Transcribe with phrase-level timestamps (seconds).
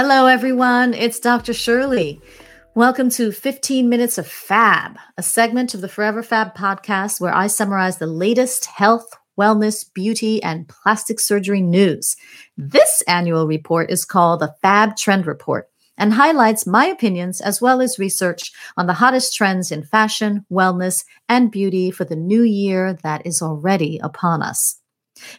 [0.00, 0.94] Hello, everyone.
[0.94, 1.52] It's Dr.
[1.52, 2.20] Shirley.
[2.76, 7.48] Welcome to 15 Minutes of Fab, a segment of the Forever Fab podcast where I
[7.48, 12.14] summarize the latest health, wellness, beauty, and plastic surgery news.
[12.56, 17.80] This annual report is called the Fab Trend Report and highlights my opinions as well
[17.80, 22.96] as research on the hottest trends in fashion, wellness, and beauty for the new year
[23.02, 24.77] that is already upon us.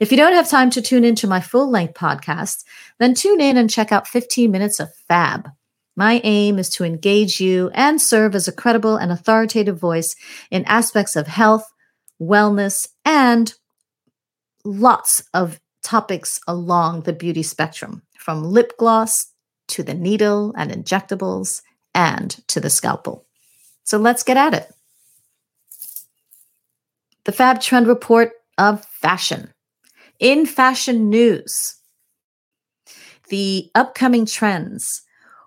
[0.00, 2.64] If you don't have time to tune into my full length podcast,
[2.98, 5.48] then tune in and check out 15 minutes of Fab.
[5.96, 10.14] My aim is to engage you and serve as a credible and authoritative voice
[10.50, 11.68] in aspects of health,
[12.20, 13.52] wellness, and
[14.64, 19.32] lots of topics along the beauty spectrum, from lip gloss
[19.68, 21.62] to the needle and injectables
[21.94, 23.26] and to the scalpel.
[23.84, 24.70] So let's get at it.
[27.24, 29.52] The Fab Trend Report of Fashion.
[30.18, 31.76] In fashion news,
[33.28, 35.02] the upcoming trends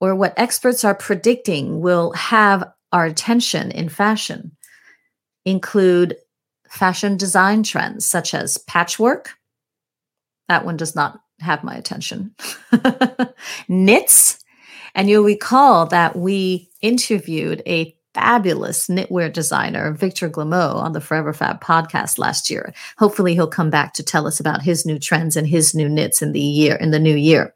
[0.00, 4.56] or what experts are predicting will have our attention in fashion
[5.44, 6.16] include
[6.68, 9.34] fashion design trends such as patchwork.
[10.48, 12.34] That one does not have my attention.
[13.68, 14.42] Knits.
[14.94, 21.32] And you'll recall that we interviewed a fabulous knitwear designer, Victor Glamaud, on the Forever
[21.32, 22.72] Fab podcast last year.
[22.96, 26.22] Hopefully, he'll come back to tell us about his new trends and his new knits
[26.22, 27.54] in the year in the new year.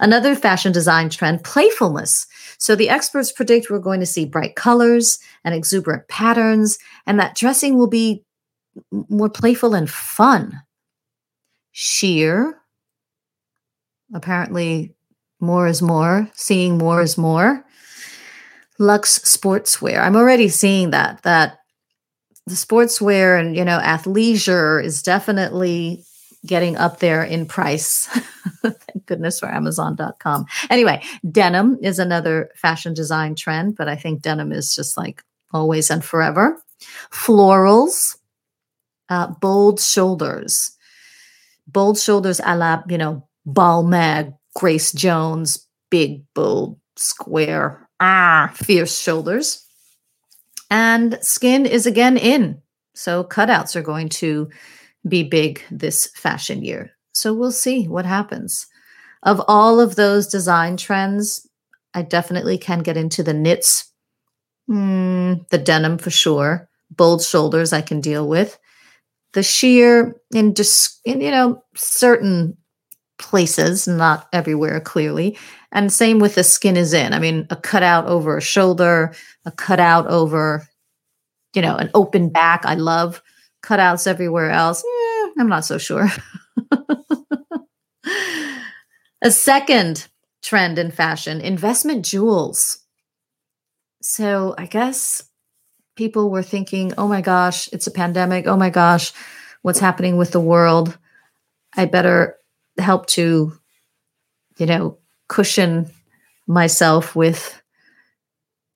[0.00, 2.26] Another fashion design trend, playfulness.
[2.58, 7.36] So the experts predict we're going to see bright colors and exuberant patterns, and that
[7.36, 8.24] dressing will be
[9.08, 10.60] more playful and fun.
[11.72, 12.60] Sheer.
[14.12, 14.94] Apparently,
[15.40, 17.64] more is more, seeing more is more.
[18.78, 20.00] Lux sportswear.
[20.00, 21.58] I'm already seeing that that
[22.46, 26.04] the sportswear and you know athleisure is definitely
[26.46, 28.06] getting up there in price.
[28.62, 30.44] Thank goodness for Amazon.com.
[30.68, 35.90] Anyway, denim is another fashion design trend, but I think denim is just like always
[35.90, 36.60] and forever.
[37.10, 38.16] Florals,
[39.08, 40.76] uh, bold shoulders,
[41.66, 49.66] bold shoulders a la, you know, Balmain, Grace Jones, big, bold, square ah, fierce shoulders.
[50.70, 52.60] And skin is again in.
[52.94, 54.48] So cutouts are going to
[55.06, 56.90] be big this fashion year.
[57.12, 58.66] So we'll see what happens.
[59.22, 61.48] Of all of those design trends,
[61.94, 63.90] I definitely can get into the knits,
[64.68, 68.58] mm, the denim for sure, bold shoulders I can deal with.
[69.32, 72.56] The sheer in just you know certain
[73.24, 75.36] places, not everywhere clearly.
[75.72, 77.12] And same with the skin is in.
[77.12, 79.12] I mean, a cutout over a shoulder,
[79.44, 80.68] a cutout over,
[81.54, 82.66] you know, an open back.
[82.66, 83.22] I love
[83.64, 84.84] cutouts everywhere else.
[84.84, 86.08] Eh, I'm not so sure.
[89.22, 90.06] a second
[90.42, 92.78] trend in fashion investment jewels.
[94.02, 95.22] So I guess
[95.96, 98.46] people were thinking, oh my gosh, it's a pandemic.
[98.46, 99.12] Oh my gosh,
[99.62, 100.98] what's happening with the world?
[101.74, 102.36] I better
[102.78, 103.52] help to,
[104.58, 105.90] you know, cushion
[106.46, 107.60] myself with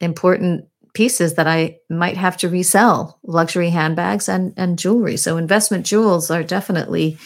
[0.00, 5.16] important pieces that I might have to resell, luxury handbags and, and jewelry.
[5.16, 7.18] So investment jewels are definitely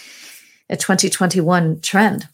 [0.69, 2.29] a 2021 trend.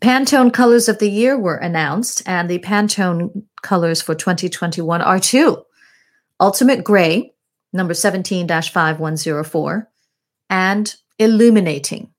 [0.00, 5.62] Pantone colors of the year were announced, and the Pantone colors for 2021 are two
[6.40, 7.34] Ultimate Gray,
[7.72, 9.90] number 17 5104,
[10.48, 12.14] and Illuminating.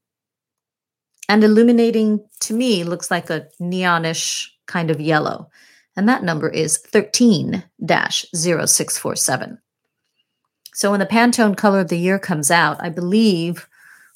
[1.31, 5.49] And illuminating to me looks like a neonish kind of yellow.
[5.95, 9.57] And that number is 13 0647.
[10.73, 13.69] So when the Pantone color of the year comes out, I believe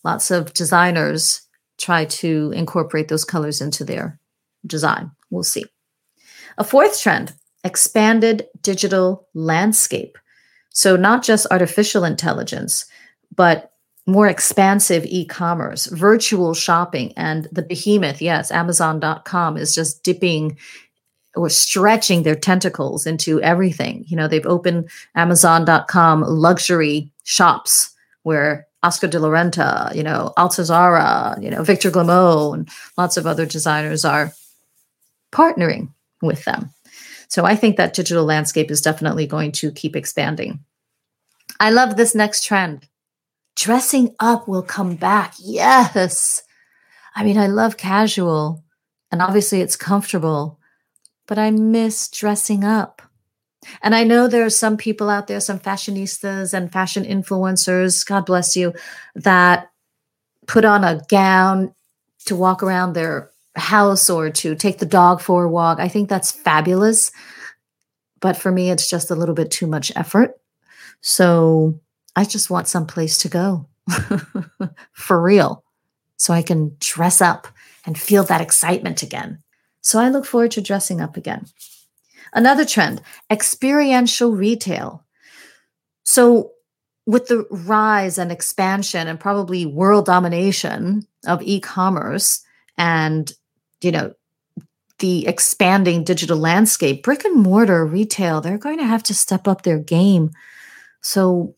[0.03, 1.41] lots of designers
[1.77, 4.19] try to incorporate those colors into their
[4.67, 5.09] design.
[5.29, 5.63] We'll see.
[6.57, 7.33] A fourth trend
[7.63, 10.17] expanded digital landscape.
[10.71, 12.85] So, not just artificial intelligence,
[13.33, 13.71] but
[14.07, 20.57] more expansive e commerce, virtual shopping, and the behemoth, yes, Amazon.com is just dipping
[21.35, 24.05] or stretching their tentacles into everything.
[24.07, 27.93] You know, they've opened Amazon.com luxury shops
[28.23, 33.25] where Oscar de la Renta, you know, Altuzarra, you know, Victor Glamaud, and lots of
[33.25, 34.31] other designers are
[35.31, 35.89] partnering
[36.21, 36.69] with them.
[37.27, 40.59] So I think that digital landscape is definitely going to keep expanding.
[41.59, 42.87] I love this next trend.
[43.55, 45.33] Dressing up will come back.
[45.39, 46.43] Yes.
[47.15, 48.63] I mean, I love casual,
[49.11, 50.59] and obviously it's comfortable,
[51.27, 53.01] but I miss dressing up.
[53.81, 58.25] And I know there are some people out there, some fashionistas and fashion influencers, God
[58.25, 58.73] bless you,
[59.15, 59.71] that
[60.45, 61.73] put on a gown
[62.25, 65.79] to walk around their house or to take the dog for a walk.
[65.79, 67.11] I think that's fabulous.
[68.19, 70.39] But for me, it's just a little bit too much effort.
[71.01, 71.79] So
[72.15, 73.67] I just want some place to go
[74.93, 75.63] for real
[76.17, 77.47] so I can dress up
[77.85, 79.43] and feel that excitement again.
[79.81, 81.45] So I look forward to dressing up again.
[82.33, 85.03] Another trend experiential retail.
[86.03, 86.51] So,
[87.07, 92.43] with the rise and expansion and probably world domination of e commerce
[92.79, 93.31] and
[93.81, 94.13] you know,
[94.99, 99.61] the expanding digital landscape, brick and mortar retail, they're going to have to step up
[99.61, 100.31] their game.
[101.01, 101.55] So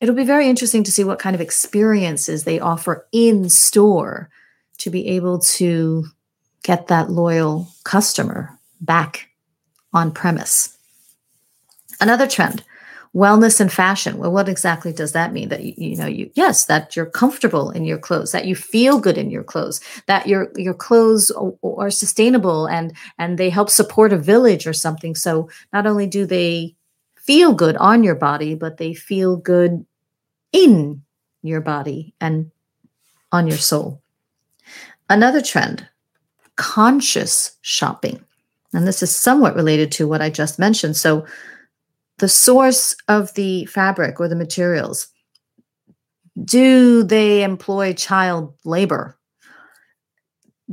[0.00, 4.30] it'll be very interesting to see what kind of experiences they offer in store
[4.78, 6.04] to be able to
[6.62, 9.30] get that loyal customer back
[9.92, 10.76] on premise.
[12.00, 12.62] Another trend
[13.14, 14.18] wellness and fashion.
[14.18, 15.48] Well what exactly does that mean?
[15.48, 18.98] That you, you know you yes that you're comfortable in your clothes that you feel
[18.98, 21.32] good in your clothes that your your clothes
[21.64, 25.14] are sustainable and and they help support a village or something.
[25.14, 26.76] So not only do they
[27.26, 29.84] feel good on your body but they feel good
[30.52, 31.02] in
[31.42, 32.50] your body and
[33.32, 34.02] on your soul.
[35.08, 35.86] Another trend
[36.56, 38.24] conscious shopping.
[38.72, 40.96] And this is somewhat related to what i just mentioned.
[40.96, 41.26] So
[42.18, 45.08] the source of the fabric or the materials
[46.44, 49.18] do they employ child labor?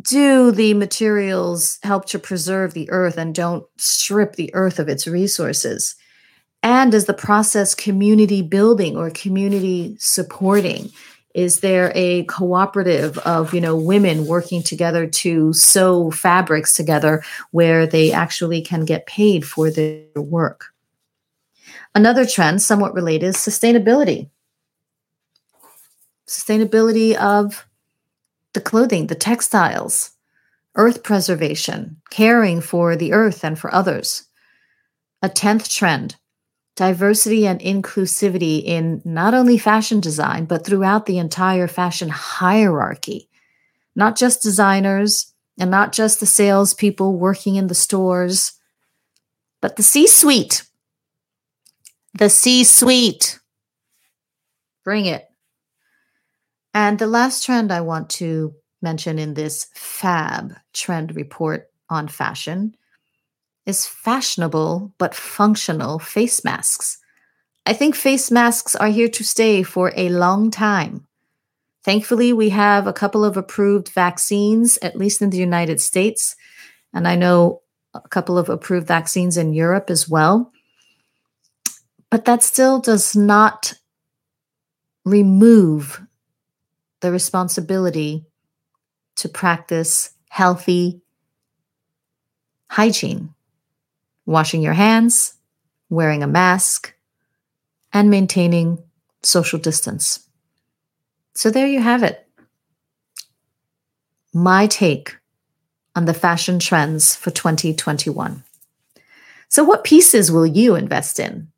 [0.02, 5.08] Do the materials help to preserve the earth and don't strip the earth of its
[5.08, 5.96] resources
[6.64, 10.90] and is the process community building or community supporting
[11.36, 17.86] is there a cooperative of you know women working together to sew fabrics together where
[17.86, 20.74] they actually can get paid for their work
[21.96, 24.30] Another trend, somewhat related, is sustainability.
[26.28, 27.68] Sustainability of
[28.54, 30.12] the clothing, the textiles,
[30.76, 34.24] earth preservation, caring for the earth and for others.
[35.22, 36.16] A 10th trend,
[36.76, 43.30] diversity and inclusivity in not only fashion design, but throughout the entire fashion hierarchy.
[43.96, 48.54] Not just designers and not just the salespeople working in the stores,
[49.62, 50.64] but the C suite
[52.14, 53.40] the C suite.
[54.84, 55.26] Bring it.
[56.74, 62.76] And the last trend I want to mention in this fab trend report on fashion
[63.66, 66.98] is fashionable but functional face masks.
[67.66, 71.08] I think face masks are here to stay for a long time.
[71.84, 76.36] Thankfully, we have a couple of approved vaccines, at least in the United States.
[76.94, 77.62] And I know
[77.94, 80.52] a couple of approved vaccines in Europe as well.
[82.10, 83.74] But that still does not
[85.06, 86.02] remove
[87.02, 88.26] the responsibility
[89.16, 91.02] to practice healthy
[92.70, 93.34] hygiene,
[94.26, 95.34] washing your hands,
[95.90, 96.94] wearing a mask,
[97.92, 98.80] and maintaining
[99.22, 100.28] social distance.
[101.34, 102.28] So there you have it.
[104.34, 105.16] My take
[105.96, 108.44] on the fashion trends for 2021.
[109.50, 111.50] So, what pieces will you invest in?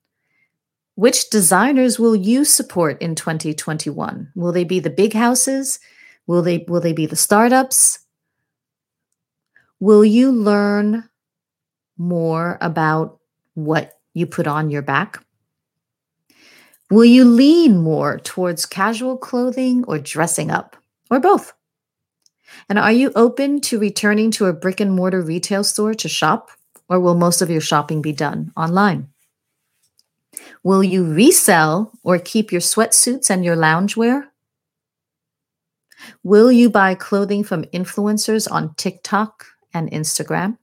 [0.95, 4.31] Which designers will you support in 2021?
[4.35, 5.79] Will they be the big houses?
[6.27, 7.99] Will they will they be the startups?
[9.79, 11.09] Will you learn
[11.97, 13.19] more about
[13.53, 15.23] what you put on your back?
[16.91, 20.75] Will you lean more towards casual clothing or dressing up
[21.09, 21.53] or both?
[22.69, 26.51] And are you open to returning to a brick and mortar retail store to shop
[26.87, 29.09] or will most of your shopping be done online?
[30.63, 34.27] Will you resell or keep your sweatsuits and your loungewear?
[36.23, 40.57] Will you buy clothing from influencers on TikTok and Instagram?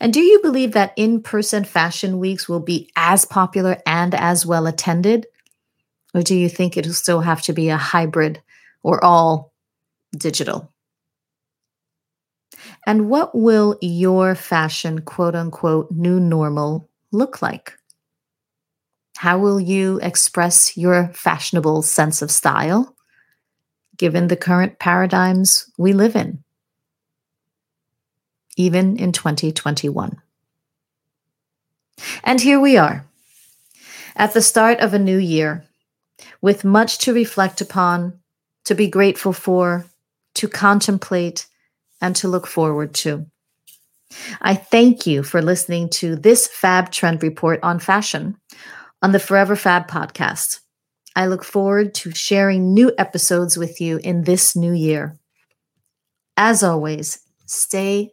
[0.00, 4.44] And do you believe that in person fashion weeks will be as popular and as
[4.44, 5.26] well attended?
[6.14, 8.42] Or do you think it'll still have to be a hybrid
[8.82, 9.52] or all
[10.16, 10.72] digital?
[12.86, 17.74] And what will your fashion, quote unquote, new normal look like?
[19.16, 22.94] How will you express your fashionable sense of style
[23.96, 26.42] given the current paradigms we live in,
[28.58, 30.20] even in 2021?
[32.24, 33.04] And here we are
[34.16, 35.64] at the start of a new year
[36.40, 38.18] with much to reflect upon,
[38.64, 39.86] to be grateful for,
[40.34, 41.46] to contemplate,
[42.00, 43.26] and to look forward to.
[44.40, 48.36] I thank you for listening to this Fab Trend Report on fashion
[49.02, 50.60] on the Forever Fab podcast.
[51.14, 55.16] I look forward to sharing new episodes with you in this new year.
[56.36, 58.12] As always, stay